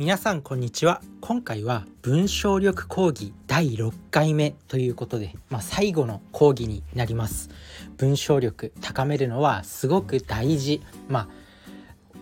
[0.00, 1.02] 皆さんこんにちは。
[1.20, 7.50] 今回は文章力講義第6回目ということで、まあ、最後の講義になります。
[7.98, 10.80] 文章力高めるのはすごく大事。
[11.06, 11.28] まあ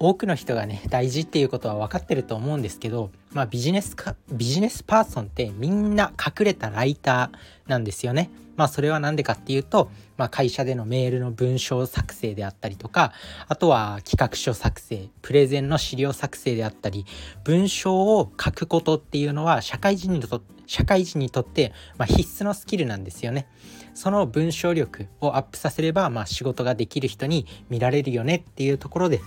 [0.00, 8.29] 多くの人がね大事っていうことは分かってると思うんですけど、まあ、ビジネスかビジネスパーソンってみんな隠れたライターなんですよね。
[8.59, 13.12] まあそれは何でかっていうと、まあ、会社でのメールの文章作成であったりとか
[13.46, 17.06] あとは企画書作成プレゼンの資料作成であったり
[17.45, 23.48] 文章を書くことっていうのは社会人にと社会人にとって、ま、必須のスキルなんですよね。
[23.95, 29.20] その文章力をアップさせれば、まあ、仕事ができる人に見られるよねっていうところで、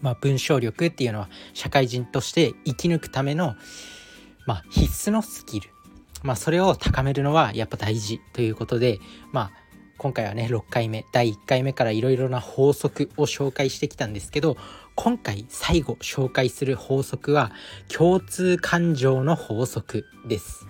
[0.00, 3.54] まあ、文章力っていうのは社会人として生き抜くための、
[4.46, 5.75] まあ、必須のスキル
[6.26, 8.98] まあ、それを高めるのはやっぱ大事ということで、
[9.30, 9.50] まあ、
[9.96, 14.56] 今回はね6回目第1回目からいろいろな法則を紹介してきたんですけど
[14.96, 17.52] 今回最後紹介する法則は
[17.88, 20.66] 共通感情の法則です。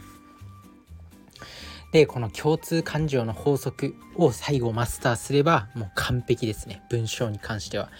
[1.92, 7.90] でこの共通感情の法則を最後マスターすればもう完璧ですね文章に関しては。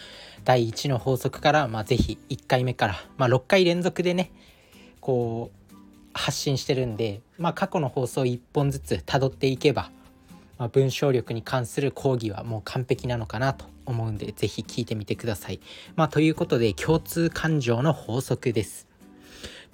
[0.44, 4.30] 第1の法則から、まあ、是非1回目から、まあ、6回連続でね
[5.00, 5.76] こう
[6.12, 9.90] 発信してるんで、まあ、過去の放送1本ずつたどっていけば、
[10.58, 15.60] まあ、文章力に関する講義はもう完璧なのかなと思うんで是非聞いてみてください。
[15.94, 18.86] まあ、ということで共通感情の法則です。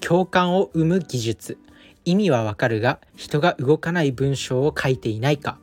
[0.01, 1.59] 共感を生む技術
[2.05, 5.59] 意味はわかるが人が動かない文章を書いていないか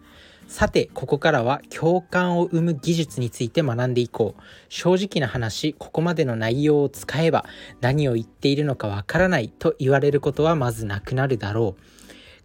[0.50, 4.42] さてここからは共感を生む技術について学んでいこう。
[4.68, 7.46] 正直な話ここまでの内容を使えば
[7.82, 11.82] 何を言っているのかわからないと言われることはまずなくなるだろう。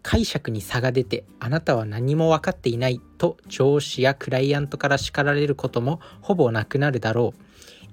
[0.03, 7.39] 解釈に差が出てあなたは何も分かっていないと上司やクライアントから叱られることもほぼなくなるだろう。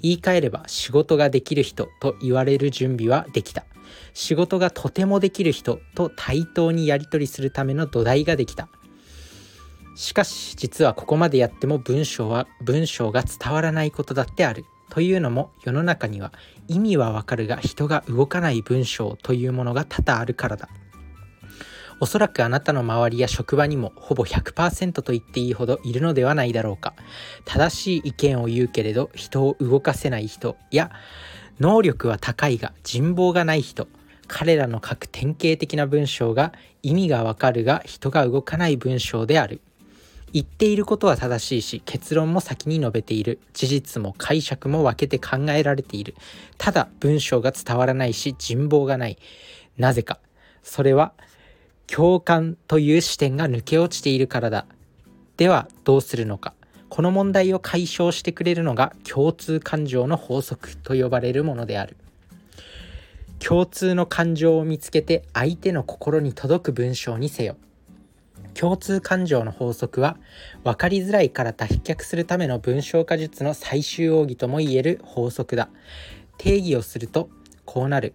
[0.03, 3.65] 言い換えれば仕事ができる人と言われる準備はできた。
[4.13, 8.69] 仕事がとてもできる人と対等にやり取りするための土台ができた。
[9.95, 14.65] しかし実はここまでやっても文章は文章が伝わらないことだってある。
[14.91, 16.35] というのも世の中には
[16.69, 20.69] 意味はわかるが人が動かない文章というものが多々あるからだ。
[21.99, 26.95] おそらくあなたの周りや職場にもほぼ100%と言っていいほどいるのではないだろうか。
[27.45, 30.57] 正しい意見を言うけれど人を動かせない人。
[30.71, 30.91] や
[31.59, 33.89] 能力は高いが人望がない人。
[34.27, 39.61] 彼らの書く典型的な文章が意味がわかるが人が動かない文章である。
[40.33, 43.39] 言っていることは正しいし結論も先に述べている。
[43.53, 46.15] 事実も解釈も分けて考えられている。
[46.59, 49.19] ただ文章が伝わらないし人望がない。
[49.77, 50.19] なぜか。
[50.63, 51.13] それは
[51.87, 54.67] 共感という視点が抜け落ちているからだ。
[55.37, 56.55] ではどうするのか。
[56.89, 61.97] この問題を解消してくれるのが共通感情の法則と呼ばれるものである。
[63.39, 67.57] 共通の感情を見つけて相手の心に届く文章にせよ。
[68.55, 70.17] 共通感情の法則は
[70.65, 75.69] 分かりづらいから脱却するための文章化術の最終奥義ともいえる法則だ。
[76.39, 77.31] 定義をすると
[77.65, 78.15] こうなる。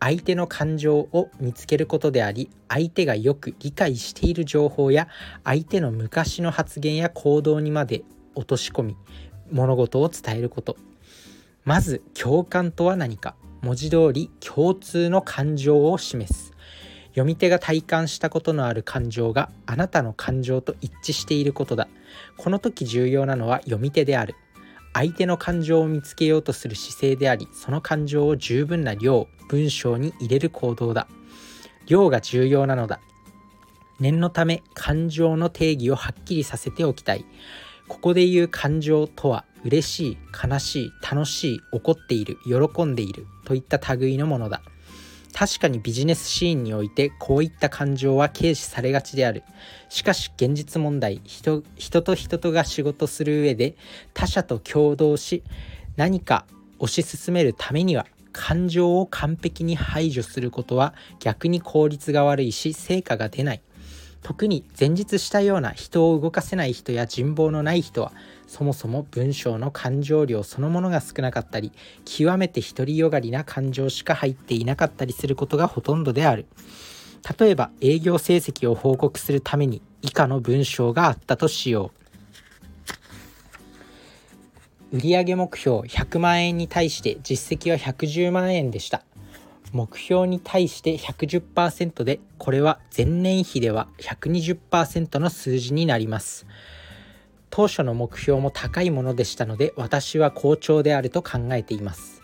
[0.00, 5.08] 相手の感情を見つけることであり相手がよく理解している情報や
[5.42, 8.04] 相手の昔の発言や行動にまで
[8.36, 8.96] 落とし込み
[9.50, 10.76] 物事を伝えること。
[11.64, 13.34] まず共感とは何か。
[13.60, 16.47] 文字通り共通の感情を示す。
[17.18, 21.88] 読み手が体感したことのある感情があなたの感情と一致していることだ。
[22.36, 24.36] この時重要なのは読み手である。
[24.94, 31.08] 相手の感情を見つけようとする姿勢でありその感情を十分な量文章に入れる行動だ。
[31.86, 33.00] 量が重要なのだ。
[33.98, 37.24] 念のため感情の定義をはっきりさせておきたい。
[37.88, 40.18] ここで言う感情とは嬉しい
[40.48, 44.62] 悲しい楽しい怒っている喜んでいるといった類のものだ。
[45.38, 49.44] 確かにビジネスシーンにおいてこういった感情は軽視されがちである。
[49.88, 53.76] しかし現実問題人人と人とが仕事する上で
[54.14, 55.44] 他者と共同し
[55.94, 56.44] 何か
[56.80, 63.62] 推し進めるためには感情を完璧に排除することは逆に効率が悪いし成果が出ない。
[64.22, 68.12] 特に前日したような人を動かせない人や人望のない人は
[68.46, 71.72] そもそも文章の感情量そのものが少なかったり
[72.04, 76.46] 極めて独りよがりな感情しか入っていなかったりすることがほとんどである。
[77.38, 81.90] 例えば営業成績を報告するために以下の文章があったとしよ
[84.92, 84.96] う。
[84.96, 89.02] 売上目標100万円に対して実績は110万円でした。
[89.72, 96.46] 目標に対して110%でこれは前年比では120%の数字になります。
[97.50, 102.22] 当初の目標も高いものでしたので私は好調であると考えています。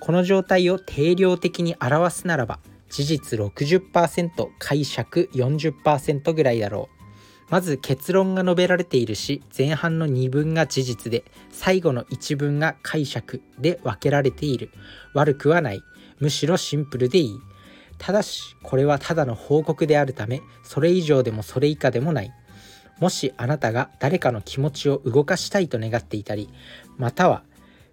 [0.00, 6.98] この状態を定量的に表すならば事実60%解釈40%ぐらいだろう。
[7.50, 14.70] まず結論が述べられているし前半の2分が事実で最後の1文が解釈で分けられている。
[15.14, 15.82] 悪くはない。
[16.20, 17.40] むしろシンプルでいい。
[17.98, 22.32] ただしこれはただの報告であるためそれ以上でもそれ以下でもない。
[23.00, 26.48] もしあなたが誰かの気持ちを動かしたいと願っていたり
[26.96, 27.42] または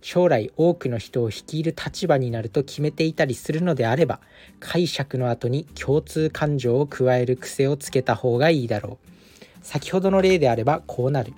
[0.01, 4.19] 将来多くの人を率いる立場になると決めていたりするのであれば
[4.60, 9.66] 解釈の後に共通感情を加える癖をつけた方がいいだろう。
[9.66, 11.33] 先ほどの例であればこうなる。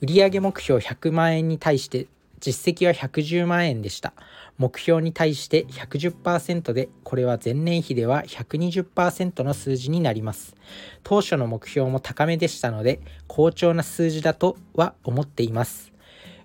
[0.00, 2.08] 売上目標100万円に対して
[2.40, 4.12] 実績は110万円でした。
[4.60, 10.54] 目標に対して110%でこれは前年比では120%の数字になります。
[11.02, 15.94] 当初の目標も高めでしたので好調な数字だとは思っています。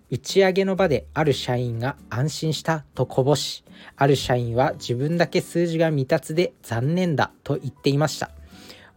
[0.09, 3.65] 打ち上げの場である社員が安心したとこぼし
[3.97, 8.31] ある社員は自分だけ数字が未達で残念だと言っていました。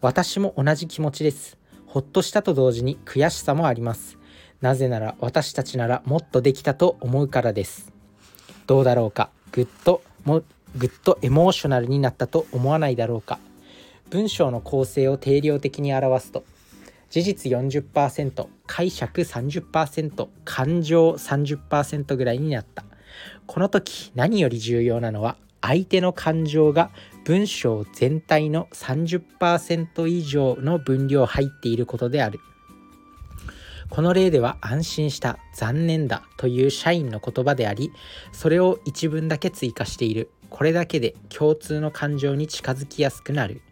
[0.01, 1.59] 私も同じ気持ちです。
[1.87, 4.17] ほっとしたと同時に悔しさもあります。
[4.61, 7.98] なぜなら私たちならもっとできたと思うからです。
[8.69, 9.31] どうだろうか？
[9.51, 10.43] ぐっとも
[10.77, 13.41] ぐっとエモーショナルになったと思わないだろうか？
[14.11, 16.45] 文章の構成を定量的に表すと
[17.09, 22.85] 事実40%解釈30%感情30%ぐらいになった。
[23.47, 26.91] この時何より重要なのは相手の感情が
[27.25, 32.39] 文章全体の30%以上の分量入っていることである。
[33.91, 37.91] この例では安心した残念だという社員の言葉であり
[38.33, 40.31] それを一文だけ追加している。
[40.51, 43.63] これだけで共通の感情に近づきやすくなる。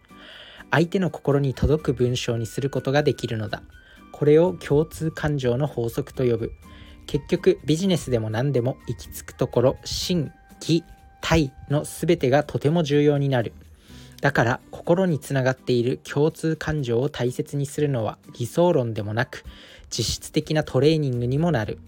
[0.71, 3.63] 相手の心に届く文章にすることができるのだ。
[4.13, 6.53] これを共通感情の法則と呼ぶ。
[7.07, 10.85] 結局ビジネスでも何でも行き着くところ心義
[11.21, 13.53] 体の全てがとても重要になる。
[14.21, 19.45] だから心につながっている共通感情を大切にするのは理想論でもなく
[19.91, 21.79] 実質的なトレーニングにもなる。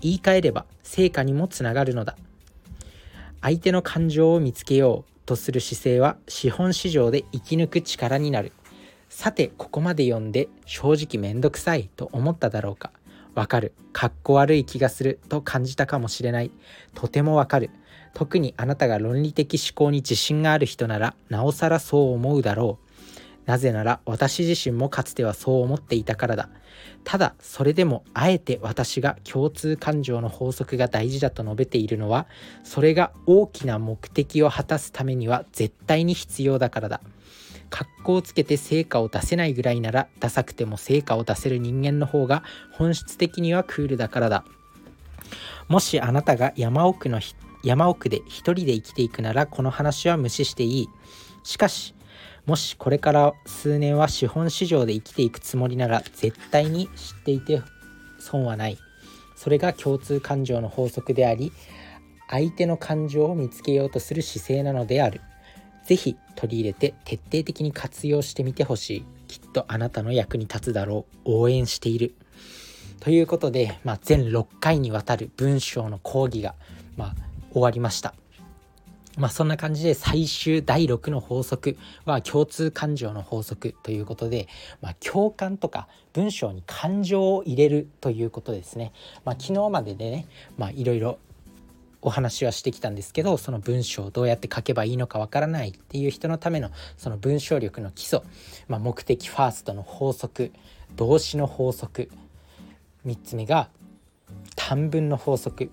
[0.00, 2.16] 言い換えれば成果にもつながるのだ。
[3.42, 8.52] 相手の感情を見つけようとする姿勢は資本市場で生き抜く力になる。
[9.08, 12.92] さてここまで読んで正直めんどくさいと思っただろうか。
[13.34, 13.72] わかる。
[13.92, 15.20] かっこ悪い気がする。
[15.28, 16.50] と感じたかもしれない。
[16.94, 17.70] とてもわかる。
[18.14, 22.89] 特にあなたが論理的思考に自信がある人ならなおさらそう思うだろう。
[23.46, 26.48] なぜなら私自身もかつてはそう思っていたからだ。
[27.04, 32.26] ただそれでもあえて私が共通感情の法則が大事だと述べているのは
[32.62, 37.00] それが大きな目的を果たすためには絶対に必要だからだ。
[37.70, 42.42] 格好をつけて成果を出せないぐらいならダサくても成果を出せる人間の方が
[42.72, 44.44] 本質的にはクールだからだ。
[45.68, 47.20] もしあなたが山奥の
[47.62, 50.88] 山奥で一人で生きていくならこの話は無視していい。
[51.44, 51.94] しかし
[52.50, 57.62] もしこれから数年は資本市場で生きていくつもりなら絶対に知っていて
[58.18, 58.76] 損はない。
[59.36, 61.52] それが共通感情の法則であり
[62.28, 65.20] 相手の感情を見つけようとする姿勢なのである。
[65.84, 69.04] 是非取り入れて徹底的に活用してみてほしい。
[69.28, 71.30] きっとあなたの役に立つだろう。
[71.32, 72.16] 応援している。
[72.98, 76.56] ということで、まあ、全6回にわたる文章の講義が、
[76.96, 77.14] まあ、
[77.52, 78.12] 終わりました。
[79.20, 84.48] まあそんな感じで最終第6の法則は共通感情の法則ということで、
[84.80, 88.92] まあ、共感とか文章に感情を入れるということですね。
[89.26, 91.18] まあ、昨日まででね、まあ、いろいろ
[92.00, 98.22] お話はしてきたんですけどその文章をどうやって書けばいいのかわからないっていう人のためのその文章力の基礎、
[98.68, 100.50] まあ、目的ファーストの法則
[100.96, 102.10] 動詞の法則
[103.04, 103.68] 3つ目が
[104.56, 105.70] 短文の法則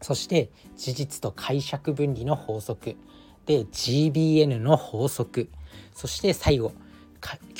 [0.00, 2.96] そして事実と解釈分離の法則
[3.46, 5.48] で GBN の法則
[5.94, 6.72] そして最後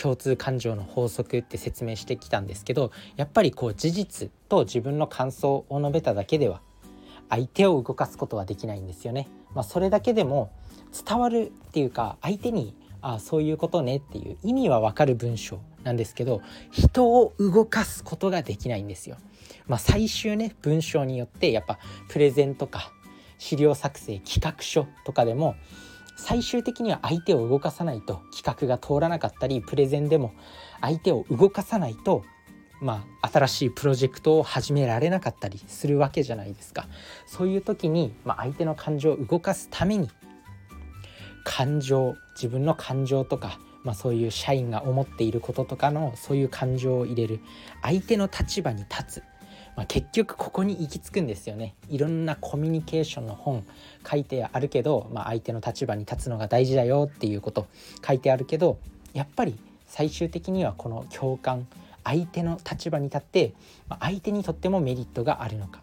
[0.00, 6.62] 共通感情の法則って説明してきたんですけどやっぱりこう事実と自分の感想を述べただけでは
[7.28, 9.28] 相手を動かすことはできないんですよね。
[9.54, 10.50] まあ、それだけでも
[11.06, 19.16] 伝わるっていうか相手にあそういうことねっていう意味はわかる文章なんですけど人を動かすことができないんですよ。
[19.66, 21.78] まあ、最終ね文章によってやっぱ
[22.09, 22.92] プレゼンとか
[23.38, 25.54] 資料作成企画書とかでも
[26.16, 30.33] 最終的には相手を動かさないと企画が通らなかったりプレゼンでも
[30.80, 32.25] 相手を動かさないと
[32.80, 36.88] まあ、新しいプロジェクトを始められなかったりするわけじゃないですか
[37.26, 40.09] そういう時に、まあ、相手の感情を動かすために
[41.44, 47.40] 感情自分の感情とか、まあ、そういう社員が思っていることとかのそういう感情を入れる
[47.82, 49.23] 相手の立場に立つ、
[49.76, 51.75] まあ、結局ここに行き着くんですよね。
[51.88, 53.64] いろんなコミュニケーションの本
[54.09, 57.66] 書いてあるけど、まあ、相手の立場に立つのが大事だよっていうこと
[58.06, 58.78] 書いてあるけど
[59.12, 61.66] やっぱり最終的にはこの共感
[62.04, 63.54] 相手の立場に立って、
[63.88, 65.82] まあ、相手にとってもメリットがあるのか、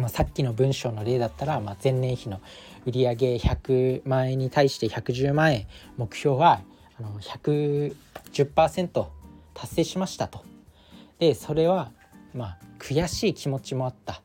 [0.00, 2.40] まあ、さっきの文章の例だったら、まあ、前年比の
[2.86, 5.66] 売上100万円に対して110万円
[5.98, 6.62] 目標は
[6.98, 9.06] あの110%
[9.52, 10.44] 達成しましたと。
[11.18, 11.92] でそれは
[12.34, 14.22] まあ悔しい気持ちもあった。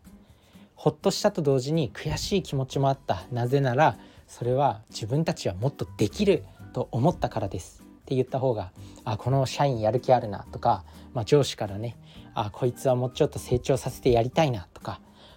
[0.76, 3.24] ほっとしたと同時に悔しい気持ちもあった。
[3.32, 7.84] なぜならそれは自分たちはもっとできると思ったからです。
[7.84, 8.72] って言った方が
[9.04, 11.98] あこの社員やる気あるなとか、まあ、上司からね
[12.36, 14.68] あこいつはもうちょっと成長させてやりたいな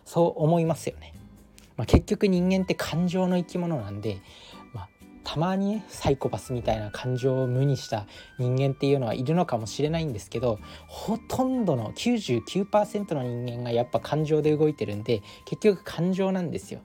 [0.08, 1.12] そう思いますよね。
[1.76, 4.22] まあ、結局人間って感情の生き物なんで、
[4.72, 4.88] まあ、
[5.22, 8.06] たまにねサイコパスみたいな感情を無にした
[8.38, 16.80] 人間っていうのはいるのかもしれないんですけどほとんどの99%の人間がやっぱ感情で動いてるんで結局感情なんですよ。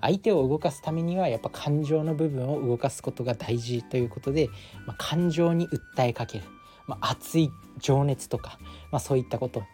[0.00, 4.48] 相手を動かすためにはやっぱ感情の部分を動かすことが大事ということで、
[4.86, 6.44] まあ、感情に訴えかける、
[6.86, 8.58] まあ、熱い情熱とか、
[8.92, 9.64] まあ、そういったこと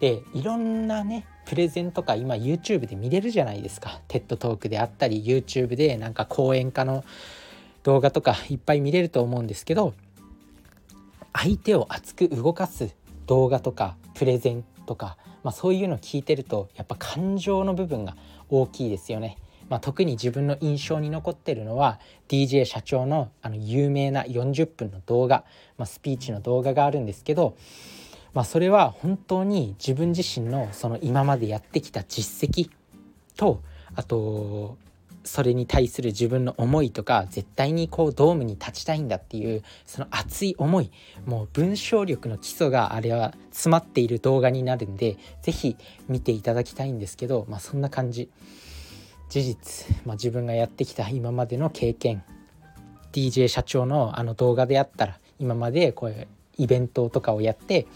[0.00, 7.04] でいろんなねプレゼンとか今 YouTube で見れるじゃないですか TED トークであったり YouTube でなんか講演家の
[7.82, 9.94] 動画とかいっぱい見れると思うんですけど
[11.32, 12.94] 相手を熱く動かす
[13.26, 18.16] 動画とかプレゼンとか、まあ、そういうの聞いてるとやっぱ感情の部分が
[18.48, 19.38] 大きいですよね。
[19.68, 25.44] まあ、特に自分の印象に残ってるのは DJ 社長のあの有名な40分の動画、
[25.78, 27.56] まあ、スピーチの動画があるんですけど、
[28.32, 32.70] まあ、それは本当に自分自身のその今までやってきた実績
[33.36, 33.62] と
[33.94, 34.76] あと
[35.24, 40.90] それに対する自分の思いとか絶対にこうドームに立ちたいんだっていうその熱い思い
[41.26, 45.76] もう文章力の基礎があれは詰まっている動画になるんで是非
[46.08, 48.30] 見ていただきたいんですけど、まあ、そんな感じ。
[49.30, 52.24] 事実、まあ、自分がやってきた今までの経験
[53.12, 56.28] DJ 社長のあの動画であったら今までこういう
[56.62, 57.86] イベントとかをやって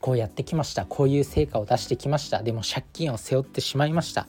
[0.00, 4.26] こうやってきましたこういう成果を出してきましたでも借金を背負ってしまいました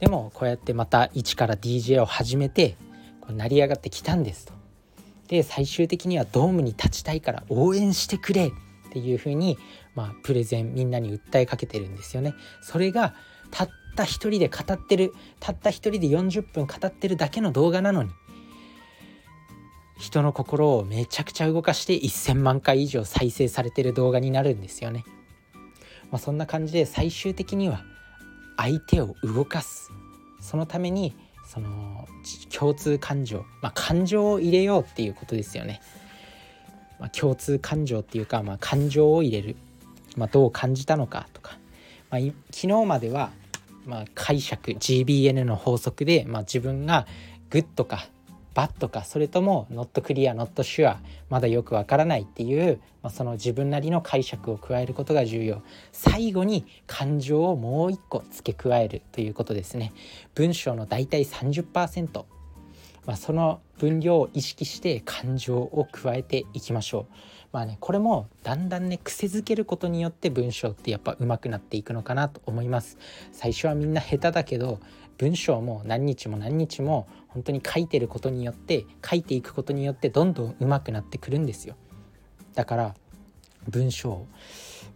[0.00, 2.76] でもこうやってまた一から DJ を始めて
[3.20, 4.52] こう成り上がってきたんですと。
[5.28, 8.52] で最終的にはドームに立ちたいから応援してくれっ
[8.92, 9.58] ていうふうに、
[9.94, 12.34] まあ、プレゼンみんなに訴えかけてるんですよね。
[12.62, 13.14] それが
[13.50, 18.10] たった一人で語ってるたった一人で40分語ってるだけの動画なのに
[20.06, 25.04] 人の心をめちゃくちゃ動かして1,000万回以上再生されてる動画になるんですよね。
[26.12, 27.82] まあ、そんな感じで最終的には
[28.56, 29.90] 相手を動かす
[30.40, 32.06] そのためにその
[32.56, 35.80] 共通感情、まあ、感情を入れようっていうことですよね。
[37.00, 39.56] まあ、共通感情っていうか、まあ、感情を入れる、
[40.16, 41.58] まあ、どう感じたのかとか、
[42.10, 42.20] まあ、
[42.52, 43.32] 昨日までは、
[43.84, 47.08] まあ、解釈 GBN の法則で、まあ、自分が
[47.50, 48.08] グッとか
[48.56, 50.98] バッとかそれともノットクリアノットシュア
[51.28, 55.62] まだよくわからないっていう、まあ、その自分なりの解釈を加えることが重要。
[55.92, 59.92] 最後に感情をもう一個付け加えるということですね。
[60.34, 62.24] 文章のだいたい30%、
[63.04, 67.14] まあ、その分量を意識して感情を加えていきましょう。
[67.52, 72.96] まあねこれもだんだんね癖づけることによって文章ってやっぱ上手くなっていくのかなと思います。
[73.32, 74.80] 最初はみんな下手だけど
[75.18, 81.76] 文章も何日も何日も本当に書いてることによって書いていくことによってどんどん上手くなってくるんですよ。
[82.54, 82.94] だから
[83.68, 84.26] 文章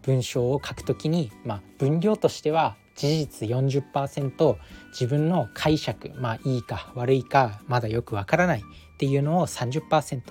[0.02, 4.56] 文章を書くときに、まあ、分量としては事実40%
[4.92, 8.62] 自分の解釈まあいいか悪いかまだよくわからないっ
[8.98, 10.22] ていうのを30%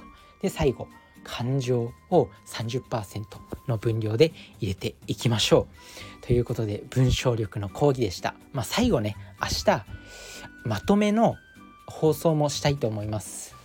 [0.42, 0.88] で最後
[1.30, 3.24] 感情を30%
[3.68, 5.68] の分量で入れていきましょ
[6.22, 6.26] う。
[6.26, 9.86] ということで文章力の講義でした、まあ、最後ね明日
[10.66, 11.36] まとめの
[11.88, 13.56] 放送もしたいと思います。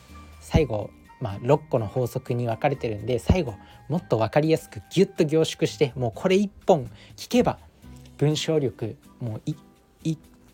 [0.41, 0.91] 最後
[1.21, 3.55] まあ、6個の法則に分かれてるんで最後
[3.89, 7.59] もっと分かりやすくギュッと凝縮してもうこれ1本聞けば
[8.19, 9.43] 文章力もう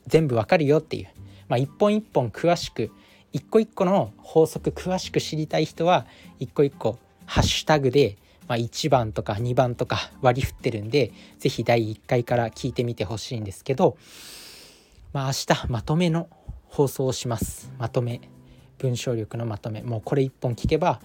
[0.07, 1.09] 全部わかるよっていう、
[1.49, 2.93] まあ、一本一本詳しく
[3.33, 6.07] 一個一個の法則詳しく知りたい人は
[6.39, 8.17] 一個一個ハッシュタグで、
[8.49, 13.97] まあ、1番とか2番とか割り振ってるんで是非第1回から聞いてみてほしいんですけど、
[15.13, 16.29] まあ、明日まとめの
[16.69, 17.73] 放送をします。
[17.79, 18.21] まとめ。
[18.79, 19.83] 文章力のまとめ。
[19.83, 21.01] もうこれ1本聞けば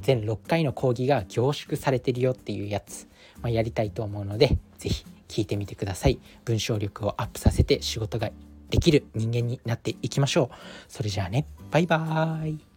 [0.00, 3.06] 全6回の講義が凝縮されてるよっていうやつ、
[3.42, 6.18] まあ、やりたいと思うので是非聞いてみてください。
[6.44, 8.30] 文章力をアップさせて仕事が
[8.70, 10.56] できる人間になっていきましょう。
[10.88, 11.46] それじゃあね。
[11.70, 12.67] バイバーイ。